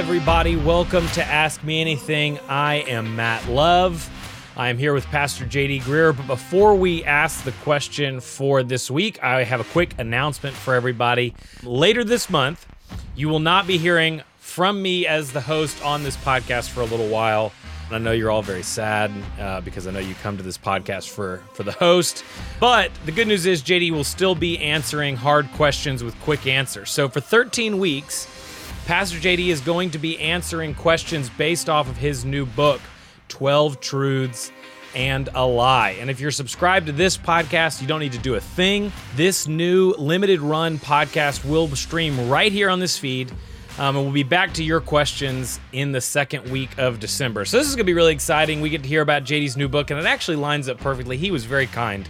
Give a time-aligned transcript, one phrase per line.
[0.00, 2.38] Everybody, welcome to Ask Me Anything.
[2.48, 4.08] I am Matt Love.
[4.56, 6.16] I am here with Pastor JD Greear.
[6.16, 10.74] But before we ask the question for this week, I have a quick announcement for
[10.74, 11.34] everybody.
[11.62, 12.66] Later this month,
[13.14, 16.86] you will not be hearing from me as the host on this podcast for a
[16.86, 17.52] little while.
[17.88, 20.56] And I know you're all very sad uh, because I know you come to this
[20.56, 22.24] podcast for for the host.
[22.58, 26.90] But the good news is JD will still be answering hard questions with quick answers.
[26.90, 28.26] So for 13 weeks,
[28.86, 32.80] Pastor JD is going to be answering questions based off of his new book,
[33.28, 34.50] 12 Truths
[34.94, 35.90] and a Lie.
[36.00, 38.92] And if you're subscribed to this podcast, you don't need to do a thing.
[39.14, 43.30] This new limited run podcast will stream right here on this feed.
[43.78, 47.44] Um, and we'll be back to your questions in the second week of December.
[47.44, 48.60] So this is going to be really exciting.
[48.60, 51.16] We get to hear about JD's new book, and it actually lines up perfectly.
[51.16, 52.06] He was very kind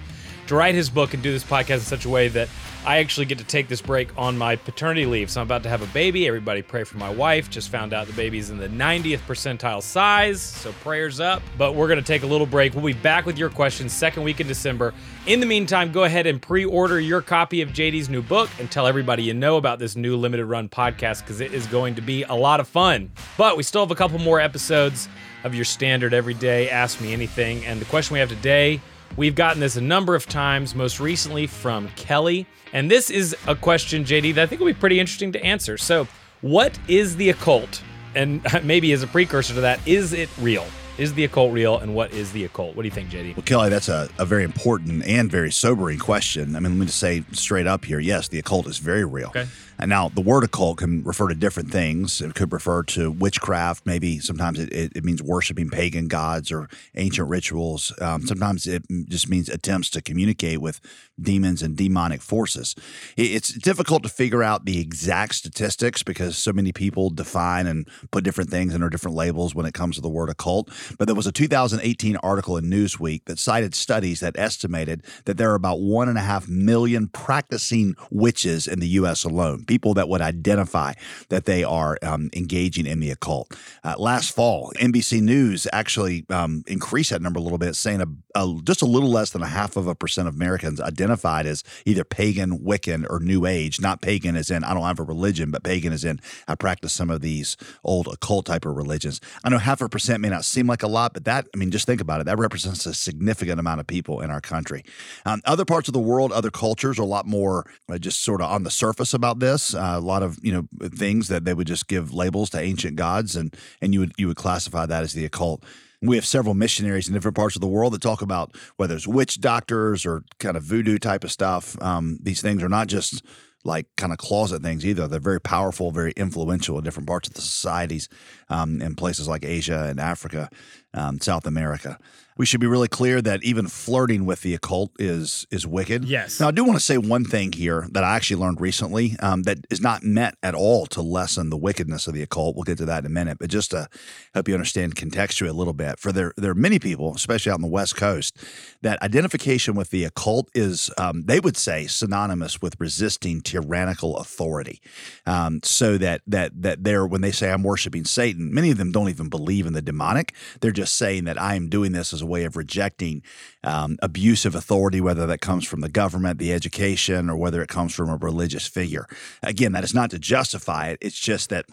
[0.51, 2.49] to write his book and do this podcast in such a way that
[2.85, 5.31] I actually get to take this break on my paternity leave.
[5.31, 6.27] So I'm about to have a baby.
[6.27, 7.49] Everybody pray for my wife.
[7.49, 10.43] Just found out the baby's in the 90th percentile size.
[10.43, 11.41] So prayers up.
[11.57, 12.75] But we're going to take a little break.
[12.75, 14.93] We'll be back with your questions second week in December.
[15.27, 18.69] In the meantime, go ahead and pre order your copy of JD's new book and
[18.69, 22.03] tell everybody you know about this new limited run podcast because it is going to
[22.03, 23.13] be a lot of fun.
[23.39, 25.09] But we still have a couple more episodes
[25.45, 27.65] of your standard everyday Ask Me Anything.
[27.67, 28.81] And the question we have today,
[29.17, 32.47] we've gotten this a number of times, most recently from Kelly.
[32.73, 35.77] And this is a question, JD, that I think will be pretty interesting to answer.
[35.77, 36.07] So,
[36.41, 37.83] what is the occult?
[38.15, 40.67] And maybe as a precursor to that, is it real?
[41.01, 41.79] Is the occult real?
[41.79, 42.77] And what is the occult?
[42.77, 43.35] What do you think, JD?
[43.35, 46.55] Well, Kelly, that's a, a very important and very sobering question.
[46.55, 49.29] I mean, let me just say straight up here yes, the occult is very real.
[49.29, 49.47] Okay.
[49.81, 52.21] And now the word occult can refer to different things.
[52.21, 53.87] It could refer to witchcraft.
[53.87, 57.91] Maybe sometimes it, it, it means worshiping pagan gods or ancient rituals.
[57.99, 60.81] Um, sometimes it just means attempts to communicate with
[61.19, 62.75] demons and demonic forces.
[63.17, 67.89] It, it's difficult to figure out the exact statistics because so many people define and
[68.11, 70.71] put different things under different labels when it comes to the word occult.
[70.99, 75.51] But there was a 2018 article in Newsweek that cited studies that estimated that there
[75.51, 79.25] are about one and a half million practicing witches in the U.S.
[79.25, 80.93] alone people that would identify
[81.29, 83.57] that they are um, engaging in the occult.
[83.85, 88.07] Uh, last fall, NBC News actually um, increased that number a little bit, saying a,
[88.35, 91.63] a, just a little less than a half of a percent of Americans identified as
[91.87, 93.81] either pagan, Wiccan, or New Age.
[93.81, 96.93] Not pagan as in I don't have a religion, but pagan as in I practice
[96.93, 99.21] some of these old occult type of religions.
[99.45, 101.71] I know half a percent may not seem like a lot, but that I mean,
[101.71, 102.25] just think about it.
[102.25, 104.85] That represents a significant amount of people in our country.
[105.27, 108.41] Um, other parts of the world, other cultures are a lot more uh, just sort
[108.41, 109.75] of on the surface about this.
[109.75, 112.97] Uh, a lot of you know things that they would just give labels to ancient
[112.97, 115.65] gods, and and you would you would classify that as the occult.
[116.03, 119.07] We have several missionaries in different parts of the world that talk about whether it's
[119.07, 121.81] witch doctors or kind of voodoo type of stuff.
[121.83, 123.23] Um, these things are not just
[123.65, 125.07] like kind of closet things either.
[125.07, 128.09] They're very powerful, very influential in different parts of the societies
[128.51, 130.51] um, in places like Asia and Africa,
[130.93, 131.99] um, South America.
[132.37, 136.07] We should be really clear that even flirting with the occult is is wicked.
[136.07, 136.41] Yes.
[136.41, 139.43] Now, I do want to say one thing here that I actually learned recently um,
[139.43, 142.57] that is not meant at all to lessen the wickedness of the occult.
[142.57, 143.89] We'll get to that in a minute, but just to
[144.33, 145.99] help you understand contextually a little bit.
[145.99, 148.39] For there, there are many people, especially out on the West Coast,
[148.81, 154.81] that identification with the occult is um, they would say synonymous with resisting tyrannical authority.
[155.27, 158.93] Um, so that that that they're when they say I'm worshiping Satan, many of them
[158.93, 160.35] don't even believe in the demonic.
[160.61, 163.23] They're just saying that I am doing this as a way of rejecting
[163.65, 167.95] um, abusive authority, whether that comes from the government, the education, or whether it comes
[167.95, 169.07] from a religious figure.
[169.43, 170.99] Again, that is not to justify it.
[171.01, 171.67] It's just that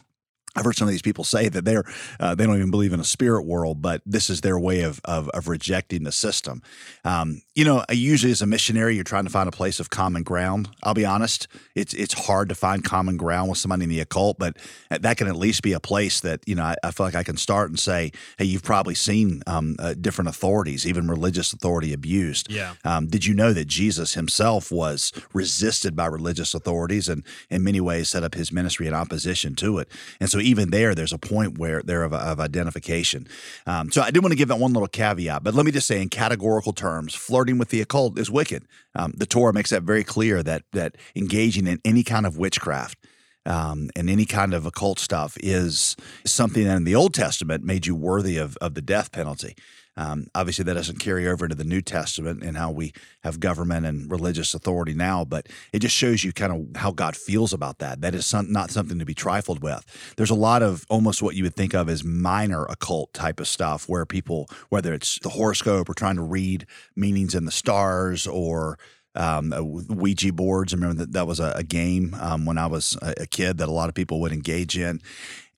[0.58, 1.84] I've heard some of these people say that they're
[2.20, 5.00] uh, they don't even believe in a spirit world, but this is their way of
[5.06, 6.62] of, of rejecting the system.
[7.06, 10.24] Um, you know, usually as a missionary, you're trying to find a place of common
[10.24, 10.70] ground.
[10.84, 14.38] I'll be honest; it's it's hard to find common ground with somebody in the occult,
[14.38, 14.58] but
[14.90, 17.24] that can at least be a place that you know I, I feel like I
[17.24, 21.94] can start and say, "Hey, you've probably seen um, uh, different authorities, even religious authority
[21.94, 22.52] abused.
[22.52, 22.76] Yeah.
[22.84, 27.82] Um, did you know that Jesus himself was resisted by religious authorities and in many
[27.82, 29.90] ways set up his ministry in opposition to it?
[30.20, 33.28] And so even there, there's a point where there of, of identification.
[33.66, 35.88] Um, so I did want to give that one little caveat, but let me just
[35.88, 38.64] say, in categorical terms, flirting with the occult is wicked.
[38.96, 42.98] Um, the Torah makes that very clear that that engaging in any kind of witchcraft.
[43.46, 45.96] Um, and any kind of occult stuff is
[46.26, 49.56] something that in the Old Testament made you worthy of, of the death penalty.
[49.98, 53.86] Um, obviously, that doesn't carry over into the New Testament and how we have government
[53.86, 57.80] and religious authority now, but it just shows you kind of how God feels about
[57.80, 58.02] that.
[58.02, 60.14] That is some, not something to be trifled with.
[60.16, 63.48] There's a lot of almost what you would think of as minor occult type of
[63.48, 68.28] stuff where people, whether it's the horoscope or trying to read meanings in the stars
[68.28, 68.78] or
[69.18, 69.52] um,
[69.90, 70.74] Ouija boards.
[70.74, 73.58] I remember that that was a, a game um, when I was a, a, kid
[73.58, 75.02] that a lot of people would engage in.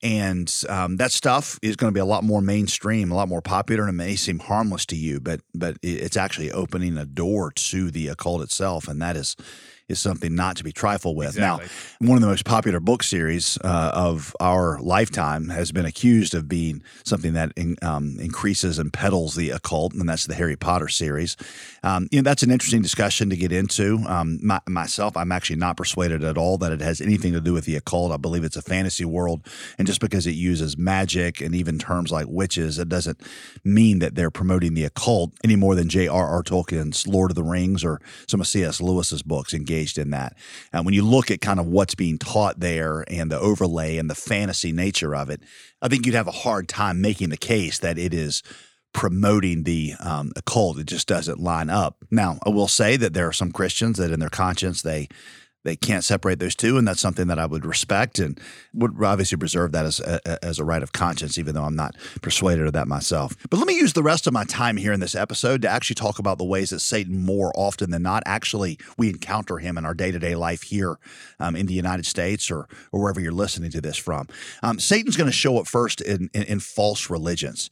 [0.01, 3.42] And um, that stuff is going to be a lot more mainstream, a lot more
[3.42, 7.51] popular, and it may seem harmless to you, but but it's actually opening a door
[7.51, 9.36] to the occult itself, and that is
[9.90, 11.30] is something not to be trifled with.
[11.30, 11.68] Exactly.
[12.00, 16.34] Now, one of the most popular book series uh, of our lifetime has been accused
[16.36, 20.56] of being something that in, um, increases and peddles the occult, and that's the Harry
[20.56, 21.36] Potter series.
[21.84, 24.00] Um, you know, that's an interesting discussion to get into.
[24.08, 27.54] Um, my, myself, I'm actually not persuaded at all that it has anything to do
[27.54, 28.12] with the occult.
[28.12, 29.46] I believe it's a fantasy world,
[29.78, 33.20] and just because it uses magic and even terms like witches, it doesn't
[33.64, 36.44] mean that they're promoting the occult any more than J.R.R.
[36.44, 38.80] Tolkien's Lord of the Rings or some of C.S.
[38.80, 40.36] Lewis's books engage engaged in that.
[40.74, 44.10] And when you look at kind of what's being taught there and the overlay and
[44.10, 45.42] the fantasy nature of it,
[45.81, 48.44] I think you'd have a hard time making the case that it is
[48.94, 50.80] promoting the um, occult.
[50.80, 51.98] It just doesn't line up.
[52.10, 55.08] Now, I will say that there are some Christians that in their conscience they
[55.64, 58.40] they can't separate those two, and that's something that I would respect and
[58.74, 61.96] would obviously preserve that as a, as a right of conscience, even though I'm not
[62.22, 63.36] persuaded of that myself.
[63.50, 65.96] But let me use the rest of my time here in this episode to actually
[65.96, 69.86] talk about the ways that Satan, more often than not, actually we encounter him in
[69.86, 70.98] our day to day life here
[71.40, 74.28] um, in the United States or or wherever you're listening to this from.
[74.64, 77.70] Um, Satan's going to show up first in, in, in false religions.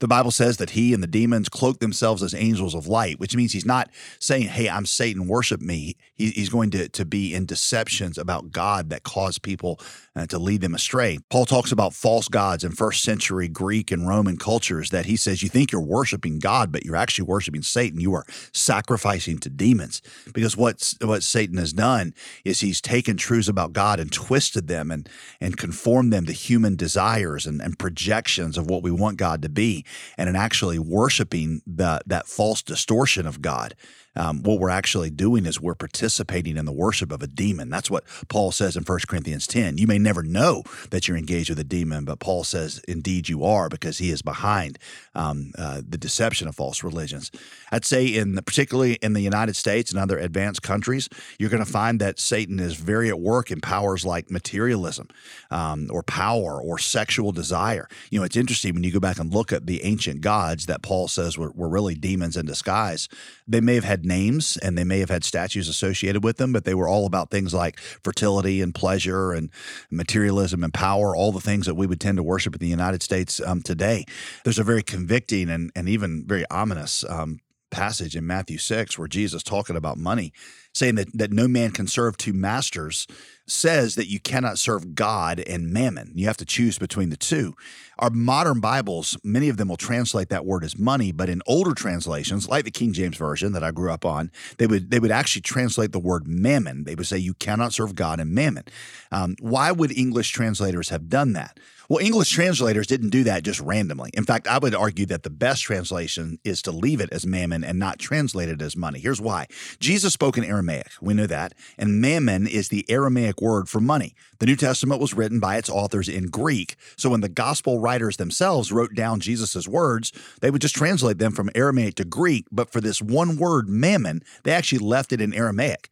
[0.00, 3.36] The Bible says that he and the demons cloak themselves as angels of light, which
[3.36, 5.96] means he's not saying, Hey, I'm Satan, worship me.
[6.14, 9.80] He, he's going to, to be in deceptions about God that cause people
[10.16, 11.18] uh, to lead them astray.
[11.30, 15.42] Paul talks about false gods in first century Greek and Roman cultures that he says,
[15.42, 18.00] You think you're worshiping God, but you're actually worshiping Satan.
[18.00, 20.02] You are sacrificing to demons.
[20.32, 22.14] Because what, what Satan has done
[22.44, 25.08] is he's taken truths about God and twisted them and,
[25.40, 29.48] and conformed them to human desires and, and projections of what we want God to
[29.48, 29.83] be
[30.16, 33.74] and in actually worshiping the, that false distortion of God
[34.16, 37.70] um, what we're actually doing is we're participating in the worship of a demon.
[37.70, 39.78] That's what Paul says in 1 Corinthians 10.
[39.78, 43.44] You may never know that you're engaged with a demon, but Paul says, indeed, you
[43.44, 44.78] are because he is behind
[45.14, 47.30] um, uh, the deception of false religions.
[47.72, 51.08] I'd say, in the, particularly in the United States and other advanced countries,
[51.38, 55.08] you're going to find that Satan is very at work in powers like materialism
[55.50, 57.88] um, or power or sexual desire.
[58.10, 60.82] You know, it's interesting when you go back and look at the ancient gods that
[60.82, 63.08] Paul says were, were really demons in disguise.
[63.46, 66.74] They may have names and they may have had statues associated with them, but they
[66.74, 69.50] were all about things like fertility and pleasure and
[69.90, 73.02] materialism and power, all the things that we would tend to worship in the United
[73.02, 74.04] States um, today.
[74.44, 77.40] There's a very convicting and, and even very ominous um,
[77.70, 80.32] passage in Matthew 6 where Jesus talking about money,
[80.74, 83.06] saying that, that no man can serve two masters
[83.46, 86.12] says that you cannot serve God and mammon.
[86.14, 87.54] You have to choose between the two.
[87.98, 91.74] Our modern Bibles, many of them will translate that word as money, but in older
[91.74, 95.12] translations, like the King James version that I grew up on, they would they would
[95.12, 96.84] actually translate the word mammon.
[96.84, 98.64] They would say you cannot serve God and mammon.
[99.12, 101.60] Um, why would English translators have done that?
[101.88, 104.10] Well, English translators didn't do that just randomly.
[104.14, 107.62] In fact, I would argue that the best translation is to leave it as mammon
[107.62, 108.98] and not translate it as money.
[108.98, 109.46] Here's why
[109.80, 110.63] Jesus spoke in Aramaic.
[111.00, 111.54] We know that.
[111.78, 114.14] And mammon is the Aramaic word for money.
[114.38, 116.76] The New Testament was written by its authors in Greek.
[116.96, 121.32] So when the gospel writers themselves wrote down Jesus' words, they would just translate them
[121.32, 122.46] from Aramaic to Greek.
[122.50, 125.90] But for this one word, mammon, they actually left it in Aramaic.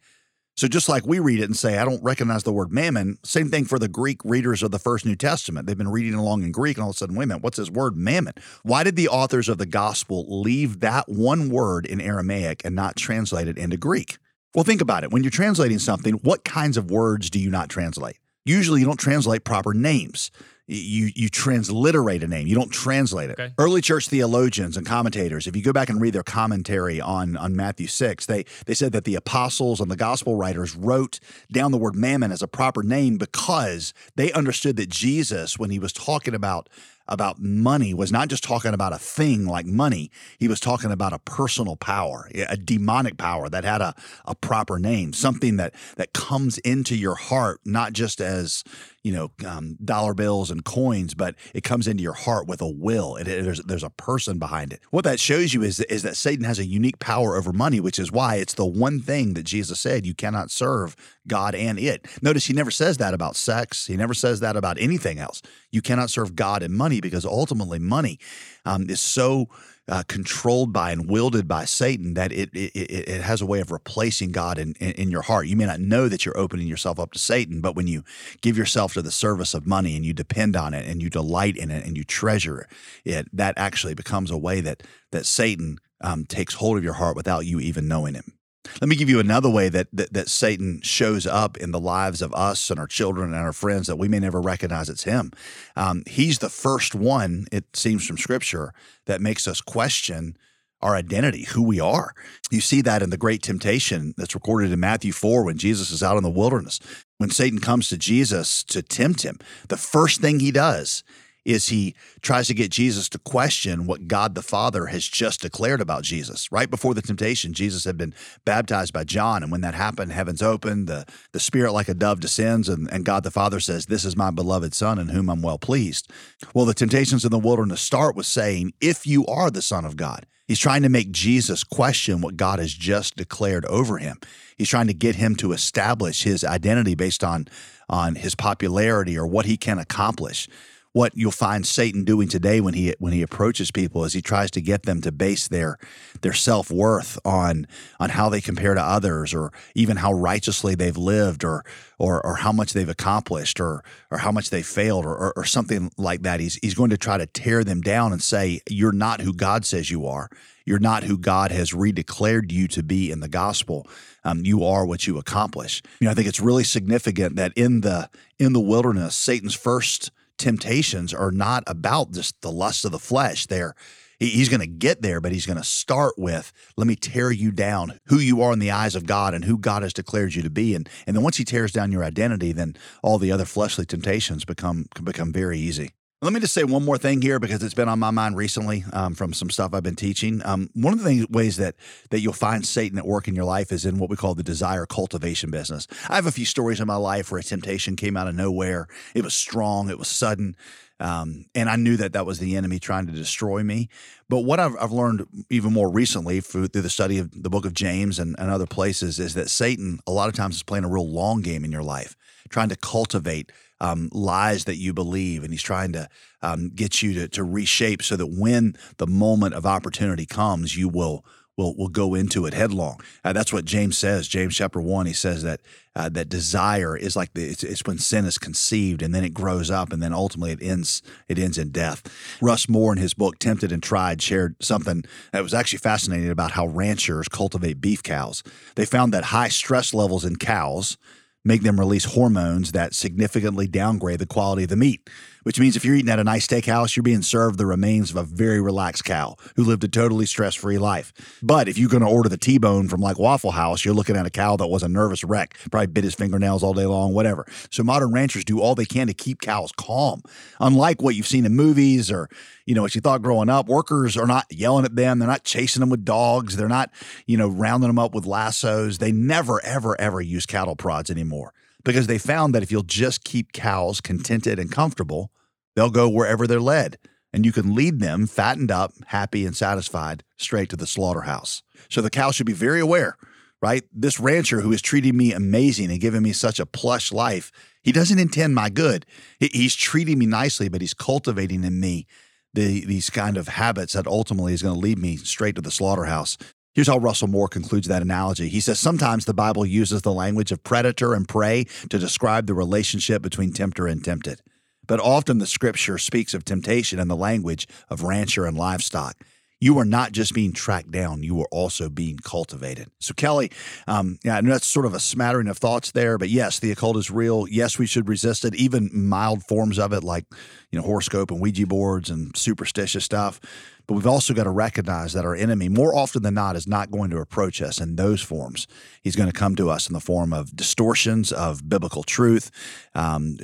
[0.54, 3.48] So just like we read it and say, I don't recognize the word mammon, same
[3.48, 5.66] thing for the Greek readers of the first New Testament.
[5.66, 7.56] They've been reading along in Greek and all of a sudden, wait a minute, what's
[7.56, 8.34] this word mammon?
[8.62, 12.96] Why did the authors of the gospel leave that one word in Aramaic and not
[12.96, 14.18] translate it into Greek?
[14.54, 15.10] Well, think about it.
[15.10, 18.18] When you're translating something, what kinds of words do you not translate?
[18.44, 20.30] Usually you don't translate proper names
[20.72, 22.46] you you transliterate a name.
[22.46, 23.38] You don't translate it.
[23.38, 23.52] Okay.
[23.58, 27.56] Early church theologians and commentators, if you go back and read their commentary on on
[27.56, 31.18] Matthew six, they they said that the apostles and the gospel writers wrote
[31.52, 35.78] down the word mammon as a proper name because they understood that Jesus, when he
[35.78, 36.68] was talking about
[37.08, 40.10] about money was not just talking about a thing like money.
[40.38, 43.94] He was talking about a personal power, a demonic power that had a,
[44.24, 48.64] a proper name, something that that comes into your heart, not just as
[49.02, 52.68] you know um, dollar bills and coins, but it comes into your heart with a
[52.68, 53.16] will.
[53.16, 54.80] It, it, there's there's a person behind it.
[54.90, 57.98] What that shows you is is that Satan has a unique power over money, which
[57.98, 62.06] is why it's the one thing that Jesus said you cannot serve God and it.
[62.22, 63.86] Notice he never says that about sex.
[63.86, 65.42] He never says that about anything else.
[65.70, 68.18] You cannot serve God and money because ultimately money
[68.64, 69.48] um, is so
[69.88, 73.72] uh, controlled by and wielded by Satan that it, it, it has a way of
[73.72, 75.48] replacing God in, in, in your heart.
[75.48, 78.04] You may not know that you're opening yourself up to Satan, but when you
[78.40, 81.56] give yourself to the service of money and you depend on it and you delight
[81.56, 82.68] in it and you treasure
[83.04, 87.16] it, that actually becomes a way that that Satan um, takes hold of your heart
[87.16, 88.32] without you even knowing him.
[88.80, 92.22] Let me give you another way that, that, that Satan shows up in the lives
[92.22, 95.32] of us and our children and our friends that we may never recognize it's him.
[95.74, 98.72] Um, he's the first one, it seems from Scripture,
[99.06, 100.36] that makes us question
[100.80, 102.12] our identity, who we are.
[102.50, 106.02] You see that in the great temptation that's recorded in Matthew 4 when Jesus is
[106.02, 106.80] out in the wilderness.
[107.18, 109.38] When Satan comes to Jesus to tempt him,
[109.68, 111.04] the first thing he does
[111.44, 115.80] is he tries to get Jesus to question what God the Father has just declared
[115.80, 116.50] about Jesus.
[116.52, 119.42] Right before the temptation, Jesus had been baptized by John.
[119.42, 123.04] And when that happened, heavens opened, the, the Spirit like a dove descends, and, and
[123.04, 126.10] God the Father says, This is my beloved Son in whom I'm well pleased.
[126.54, 129.96] Well, the temptations in the wilderness start with saying, If you are the Son of
[129.96, 130.26] God.
[130.48, 134.18] He's trying to make Jesus question what God has just declared over him.
[134.58, 137.46] He's trying to get him to establish his identity based on,
[137.88, 140.48] on his popularity or what he can accomplish
[140.92, 144.50] what you'll find Satan doing today when he when he approaches people is he tries
[144.52, 145.78] to get them to base their
[146.20, 147.66] their self worth on
[147.98, 151.64] on how they compare to others or even how righteously they've lived or
[151.98, 155.44] or or how much they've accomplished or or how much they failed or, or, or
[155.44, 156.40] something like that.
[156.40, 159.64] He's he's going to try to tear them down and say you're not who God
[159.64, 160.28] says you are.
[160.64, 163.86] You're not who God has redeclared you to be in the gospel.
[164.24, 165.82] Um, you are what you accomplish.
[165.98, 170.10] You know, I think it's really significant that in the in the wilderness, Satan's first
[170.42, 173.46] temptations are not about just the lust of the flesh.
[173.46, 173.74] They're
[174.18, 177.50] he's going to get there, but he's going to start with, let me tear you
[177.50, 180.42] down, who you are in the eyes of God and who God has declared you
[180.42, 180.74] to be.
[180.74, 184.44] And, and then once he tears down your identity, then all the other fleshly temptations
[184.44, 185.90] become, become very easy.
[186.22, 188.84] Let me just say one more thing here because it's been on my mind recently
[188.92, 190.40] um, from some stuff I've been teaching.
[190.44, 191.74] Um, one of the things, ways that
[192.10, 194.44] that you'll find Satan at work in your life is in what we call the
[194.44, 195.88] desire cultivation business.
[196.08, 198.86] I have a few stories in my life where a temptation came out of nowhere.
[199.16, 200.54] It was strong, it was sudden,
[201.00, 203.88] um, and I knew that that was the enemy trying to destroy me.
[204.28, 207.66] But what I've, I've learned even more recently through, through, the study of the book
[207.66, 210.84] of James and, and other places is that Satan a lot of times is playing
[210.84, 212.14] a real long game in your life,
[212.48, 213.50] trying to cultivate
[213.82, 216.08] um, lies that you believe, and he's trying to
[216.40, 220.88] um, get you to, to reshape so that when the moment of opportunity comes, you
[220.88, 221.24] will
[221.56, 223.00] will will go into it headlong.
[223.24, 224.28] Uh, that's what James says.
[224.28, 225.60] James chapter one, he says that
[225.94, 229.34] uh, that desire is like the it's, it's, when sin is conceived and then it
[229.34, 232.02] grows up and then ultimately it ends it ends in death.
[232.40, 236.52] Russ Moore in his book Tempted and Tried shared something that was actually fascinating about
[236.52, 238.44] how ranchers cultivate beef cows.
[238.76, 240.96] They found that high stress levels in cows
[241.44, 245.08] make them release hormones that significantly downgrade the quality of the meat
[245.42, 248.16] which means if you're eating at a nice steakhouse, you're being served the remains of
[248.16, 251.12] a very relaxed cow who lived a totally stress free life.
[251.42, 254.16] But if you're going to order the T bone from like Waffle House, you're looking
[254.16, 257.12] at a cow that was a nervous wreck, probably bit his fingernails all day long,
[257.14, 257.46] whatever.
[257.70, 260.22] So modern ranchers do all they can to keep cows calm.
[260.60, 262.28] Unlike what you've seen in movies or,
[262.66, 265.18] you know, what you thought growing up, workers are not yelling at them.
[265.18, 266.56] They're not chasing them with dogs.
[266.56, 266.90] They're not,
[267.26, 268.98] you know, rounding them up with lassos.
[268.98, 271.52] They never, ever, ever use cattle prods anymore
[271.84, 275.30] because they found that if you'll just keep cows contented and comfortable,
[275.74, 276.98] they'll go wherever they're led.
[277.32, 281.62] And you can lead them fattened up, happy, and satisfied straight to the slaughterhouse.
[281.88, 283.16] So the cow should be very aware,
[283.62, 283.84] right?
[283.90, 287.50] This rancher who is treating me amazing and giving me such a plush life,
[287.82, 289.06] he doesn't intend my good.
[289.38, 292.06] He's treating me nicely, but he's cultivating in me
[292.54, 295.70] the, these kind of habits that ultimately is going to lead me straight to the
[295.70, 296.36] slaughterhouse.
[296.74, 298.48] Here's how Russell Moore concludes that analogy.
[298.48, 302.54] He says sometimes the Bible uses the language of predator and prey to describe the
[302.54, 304.40] relationship between tempter and tempted.
[304.86, 309.16] But often the scripture speaks of temptation in the language of rancher and livestock
[309.62, 312.90] you are not just being tracked down, you are also being cultivated.
[312.98, 313.52] So, Kelly,
[313.86, 316.72] um, yeah, I know that's sort of a smattering of thoughts there, but yes, the
[316.72, 317.46] occult is real.
[317.48, 320.24] Yes, we should resist it, even mild forms of it, like
[320.72, 323.40] you know horoscope and Ouija boards and superstitious stuff.
[323.86, 326.90] But we've also got to recognize that our enemy, more often than not, is not
[326.90, 328.66] going to approach us in those forms.
[329.02, 332.50] He's going to come to us in the form of distortions of biblical truth,
[332.94, 333.36] um,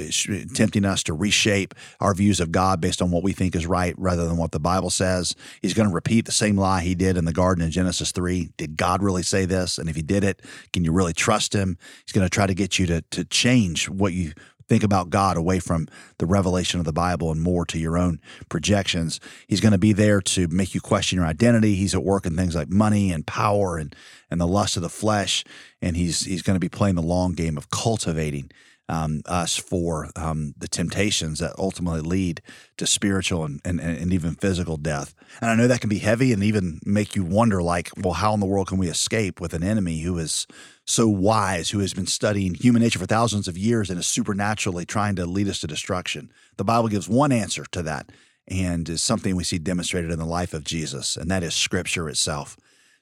[0.54, 3.94] tempting us to reshape our views of God based on what we think is right
[3.98, 5.34] rather than what the Bible says.
[5.60, 8.50] He's going to repeat the same lie he did in the garden in Genesis 3.
[8.56, 9.78] Did God really say this?
[9.78, 10.42] And if he did it,
[10.72, 11.78] can you really trust him?
[12.04, 14.32] He's going to try to get you to, to change what you
[14.68, 18.20] think about God away from the revelation of the Bible and more to your own
[18.48, 19.18] projections.
[19.46, 21.74] He's going to be there to make you question your identity.
[21.74, 23.94] He's at work in things like money and power and
[24.30, 25.42] and the lust of the flesh,
[25.80, 28.50] and he's he's going to be playing the long game of cultivating
[28.88, 32.40] um, us for um, the temptations that ultimately lead
[32.78, 35.14] to spiritual and, and, and even physical death.
[35.40, 38.32] And I know that can be heavy and even make you wonder, like, well, how
[38.34, 40.46] in the world can we escape with an enemy who is
[40.86, 44.86] so wise, who has been studying human nature for thousands of years and is supernaturally
[44.86, 46.32] trying to lead us to destruction?
[46.56, 48.10] The Bible gives one answer to that
[48.46, 52.08] and is something we see demonstrated in the life of Jesus, and that is Scripture
[52.08, 52.56] itself.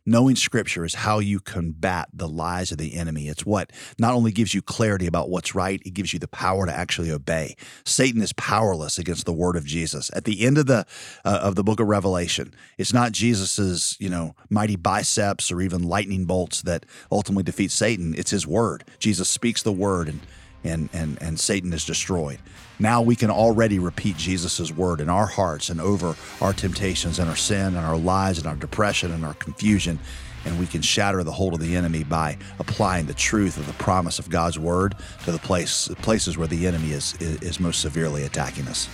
[0.09, 3.27] Knowing scripture is how you combat the lies of the enemy.
[3.27, 6.65] It's what not only gives you clarity about what's right, it gives you the power
[6.65, 7.57] to actually obey.
[7.85, 10.09] Satan is powerless against the word of Jesus.
[10.15, 10.87] At the end of the
[11.25, 15.83] uh, of the book of Revelation, it's not Jesus's, you know, mighty biceps or even
[15.83, 18.15] lightning bolts that ultimately defeat Satan.
[18.17, 18.85] It's his word.
[19.01, 20.21] Jesus speaks the word and
[20.67, 22.39] and and and Satan is destroyed.
[22.79, 27.29] Now we can already repeat Jesus' word in our hearts and over our temptations and
[27.29, 29.99] our sin and our lies and our depression and our confusion.
[30.45, 33.73] And we can shatter the hold of the enemy by applying the truth of the
[33.73, 34.95] promise of God's word
[35.25, 38.89] to the place places where the enemy is is, is most severely attacking us.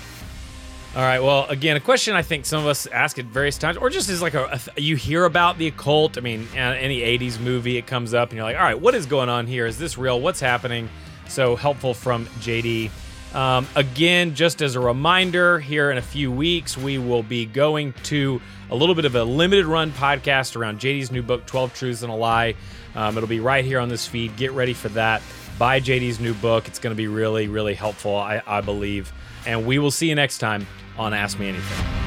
[0.94, 1.20] All right.
[1.20, 4.10] Well, again, a question I think some of us ask at various times, or just
[4.10, 6.18] as like a, a you hear about the occult.
[6.18, 9.06] I mean, any '80s movie, it comes up, and you're like, "All right, what is
[9.06, 9.66] going on here?
[9.66, 10.20] Is this real?
[10.20, 10.90] What's happening?"
[11.32, 12.90] So helpful from JD.
[13.34, 17.94] Um, again, just as a reminder, here in a few weeks, we will be going
[18.04, 22.02] to a little bit of a limited run podcast around JD's new book, 12 Truths
[22.02, 22.54] and a Lie.
[22.94, 24.36] Um, it'll be right here on this feed.
[24.36, 25.22] Get ready for that.
[25.58, 26.68] Buy JD's new book.
[26.68, 29.10] It's going to be really, really helpful, I, I believe.
[29.46, 30.66] And we will see you next time
[30.98, 32.01] on Ask Me Anything.